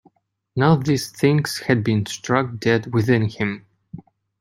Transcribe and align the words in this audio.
Now 0.55 0.77
these 0.77 1.11
things 1.11 1.59
had 1.59 1.83
been 1.83 2.07
struck 2.07 2.57
dead 2.59 2.91
within 2.91 3.29
him. 3.29 3.67